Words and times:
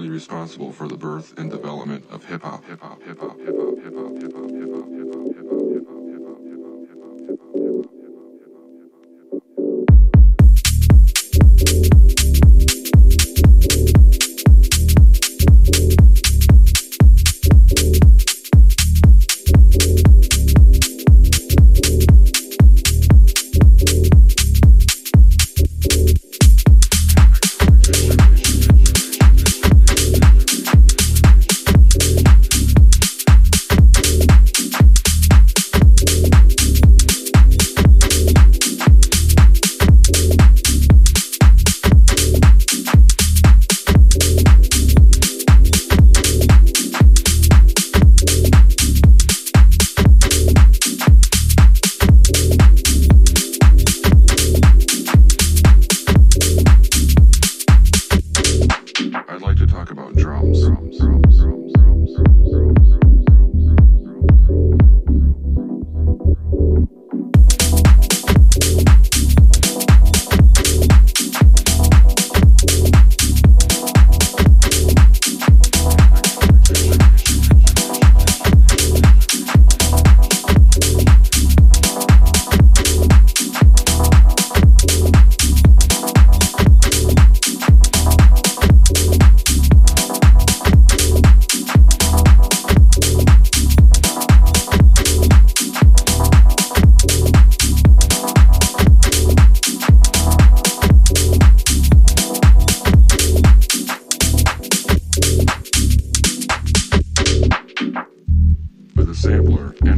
responsible 0.00 0.72
for 0.72 0.88
the 0.88 0.96
birth 0.96 1.38
and 1.38 1.50
development 1.50 2.04
of 2.10 2.24
hip 2.24 2.42
hop, 2.42 2.64
hip 2.64 2.80
hop, 2.80 3.02
hip 3.02 3.20
hop, 3.20 3.38
hip 3.38 3.54
hop, 3.58 3.78
hip 3.78 3.94
hop, 3.94 4.12
hip 4.14 4.32
hop, 4.34 4.50
hip 4.50 4.74
hop, 4.74 5.01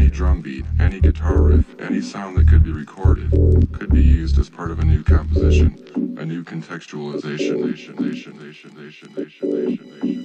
any 0.04 0.10
drum 0.10 0.42
beat, 0.42 0.66
any 0.78 1.00
guitar 1.00 1.40
riff, 1.40 1.64
any 1.80 1.98
sound 2.02 2.36
that 2.36 2.46
could 2.46 2.62
be 2.62 2.70
recorded, 2.70 3.30
could 3.72 3.88
be 3.88 4.02
used 4.02 4.38
as 4.38 4.50
part 4.50 4.70
of 4.70 4.78
a 4.78 4.84
new 4.84 5.02
composition, 5.02 5.82
a 6.18 6.26
new 6.26 6.44
contextualization, 6.44 7.64
nation, 7.64 7.96
nation, 7.96 8.36
nation, 8.36 8.74
nation, 8.76 9.14
nation, 9.16 9.50
nation, 9.50 10.00
nation. 10.02 10.23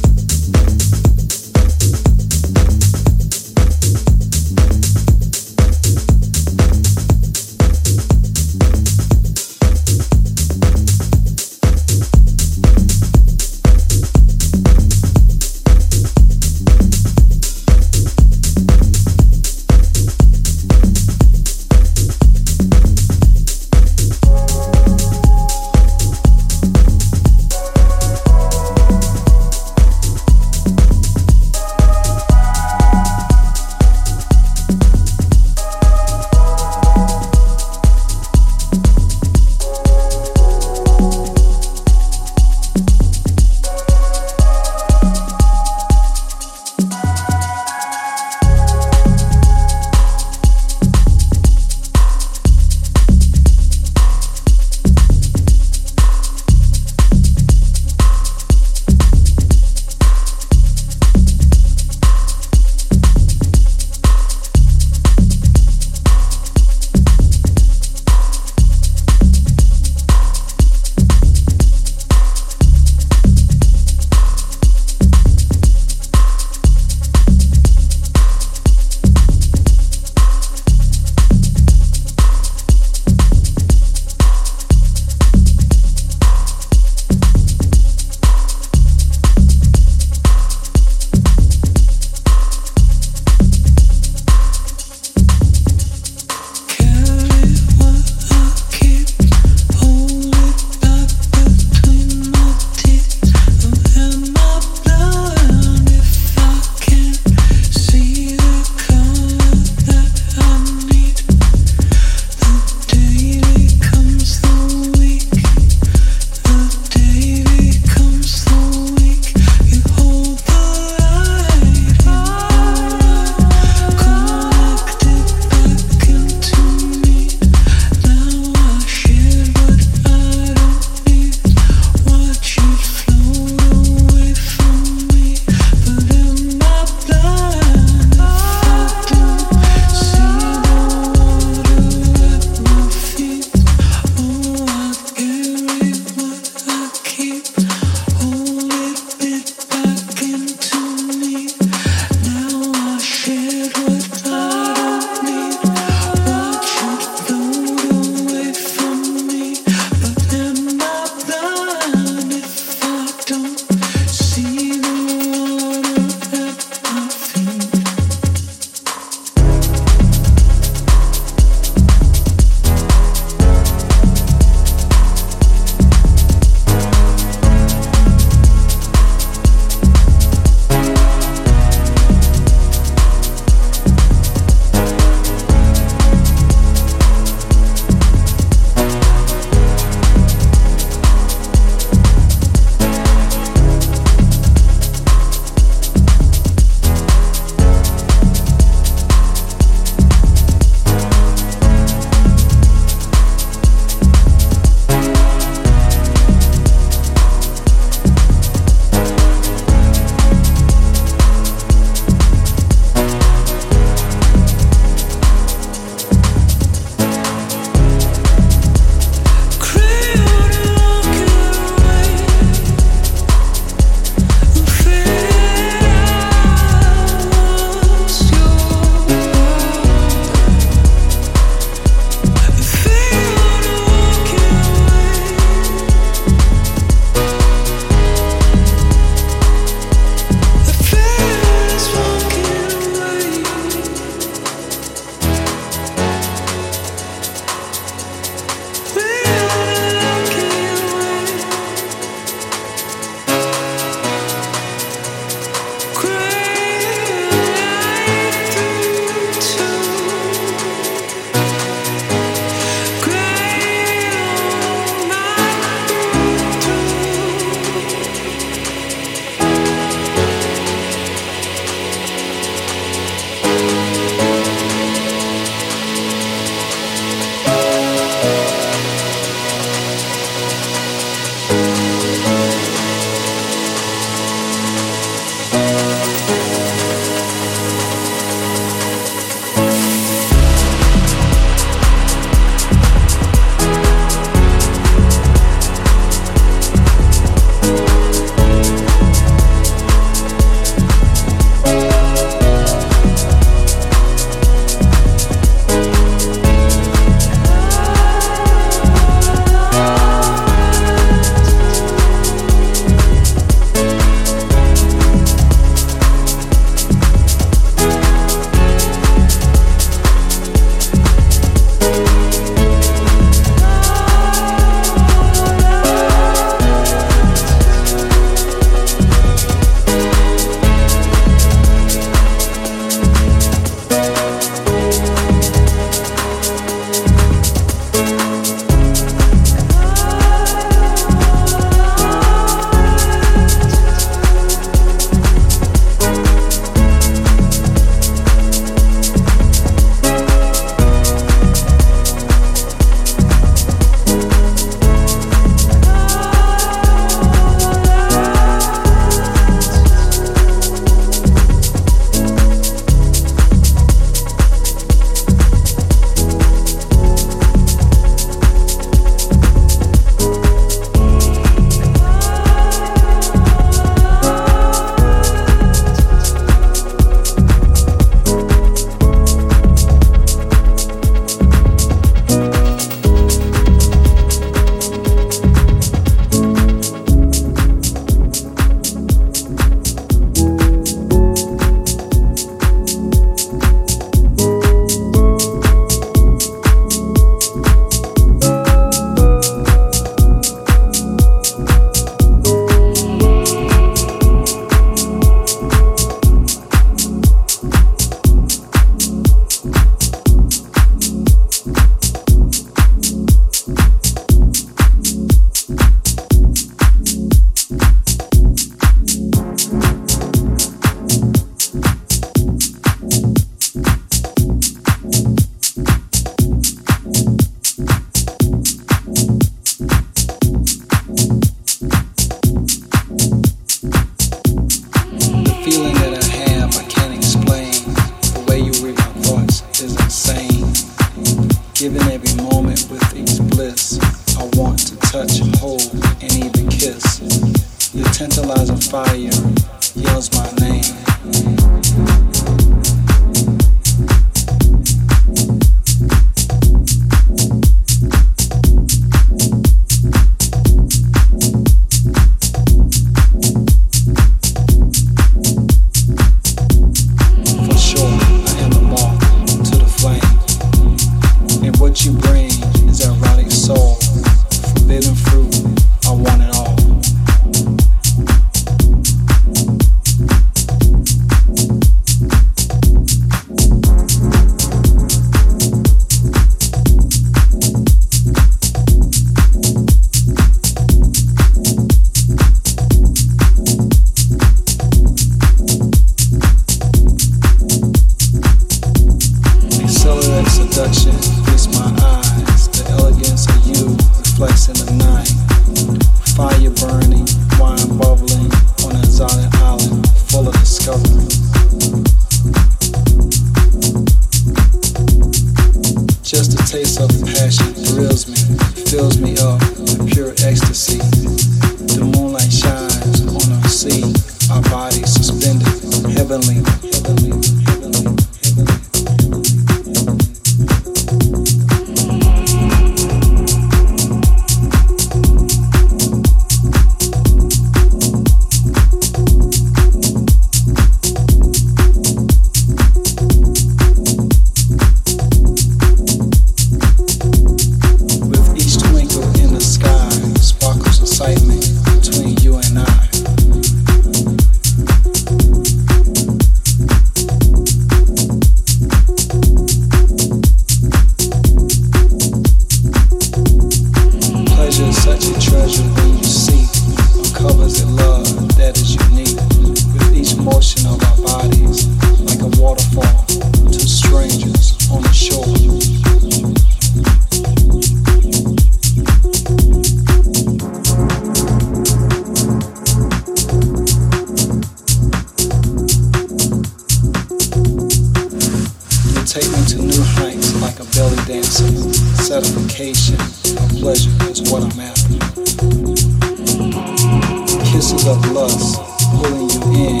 kisses 597.82 598.06
of 598.06 598.30
lust 598.30 598.80
pulling 599.16 599.50
you 599.50 599.90
in, 599.90 600.00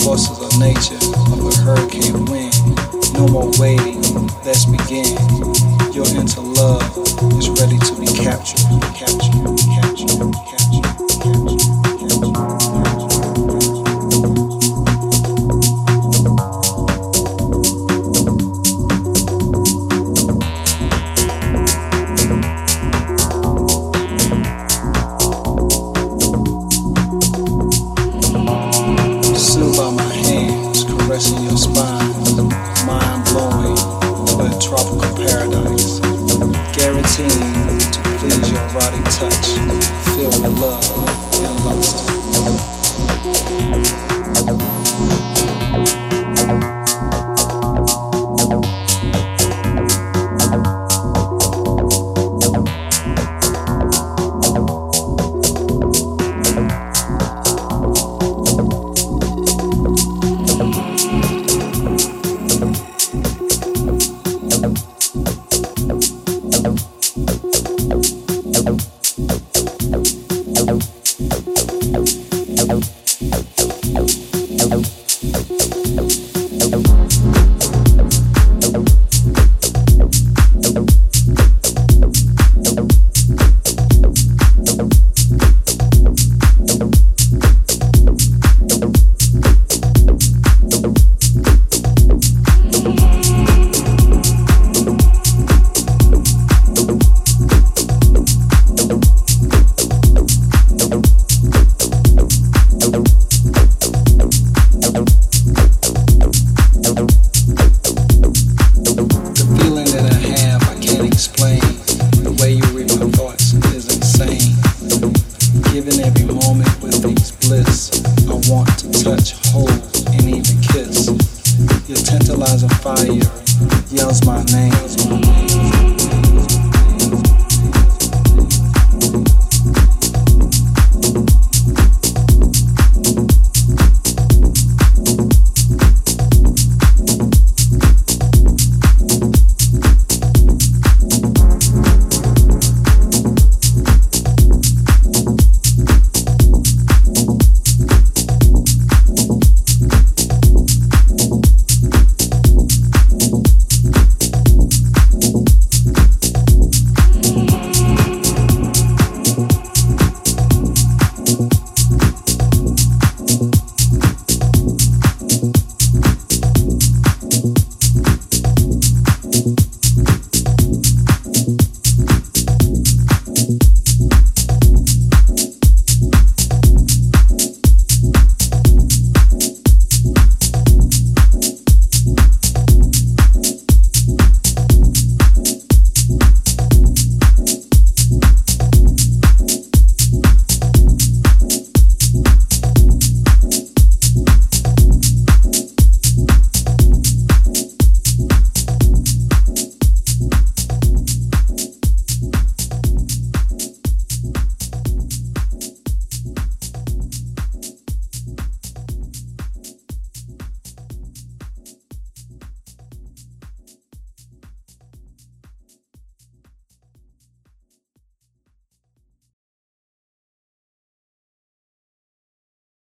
forces 0.00 0.38
of 0.38 0.58
nature 0.58 1.00
of 1.32 1.40
a 1.40 1.54
hurricane 1.64 2.26
wind. 2.26 2.52
No 3.14 3.26
more 3.26 3.50
waiting, 3.58 4.02
let's 4.44 4.66
begin. 4.66 5.16
Your 5.92 6.06
into 6.20 6.42
love 6.42 6.82
is 7.38 7.48
ready 7.48 7.78
to 7.78 7.94
be 7.98 8.06
captured, 8.06 8.60
captured, 8.94 9.56
captured. 9.72 10.34
captured. 10.44 10.51